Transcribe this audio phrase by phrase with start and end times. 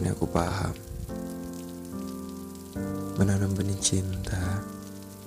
[0.00, 0.72] Mungkin aku paham.
[3.20, 4.64] Menanam benih cinta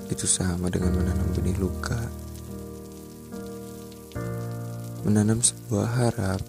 [0.10, 2.02] Itu sama dengan menanam benih luka.
[5.06, 6.42] Menanam sebuah harap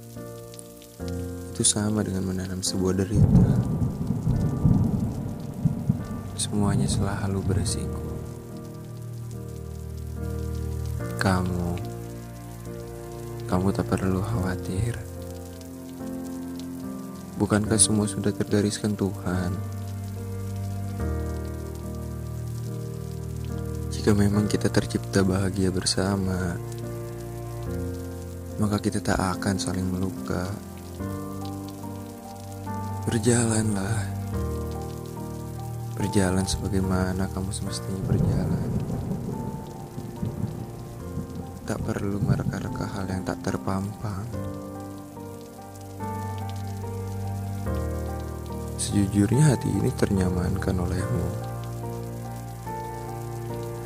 [1.53, 3.61] Itu sama dengan menanam sebuah derita.
[6.41, 8.09] Semuanya selalu beresiko.
[11.21, 11.77] Kamu
[13.53, 14.97] Kamu tak perlu khawatir.
[17.35, 19.51] Bukankah semua sudah tergariskan Tuhan?
[23.91, 26.55] Jika memang kita tercipta bahagia bersama,
[28.63, 30.47] maka kita tak akan saling meluka.
[33.11, 33.99] Berjalanlah,
[35.99, 38.71] berjalan sebagaimana kamu semestinya berjalan.
[41.67, 44.23] Tak perlu mereka-reka hal yang tak terpampang.
[48.85, 51.29] Sejujurnya hati ini ternyamankan olehmu.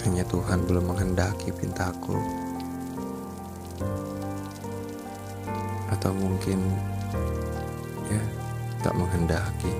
[0.02, 2.18] Hanya Tuhan belum menghendaki pintaku.
[5.94, 6.58] Atau mungkin
[8.10, 8.18] Ya
[8.82, 9.70] tak menghendaki.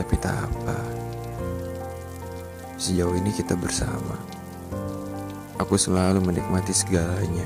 [0.00, 0.80] Tapi tak apa.
[2.80, 4.16] Sejauh ini kita bersama.
[5.60, 7.44] Aku selalu menikmati segalanya.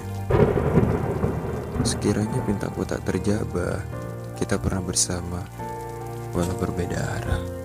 [1.83, 4.00] Sekiranya pintaku tak terjabah
[4.41, 5.45] Kita pernah bersama
[6.33, 7.60] Walau berbeda arah